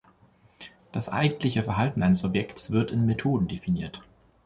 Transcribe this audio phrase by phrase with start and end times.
[0.91, 4.01] Das eigentliche Verhalten eines Objekts wird in Methoden definiert.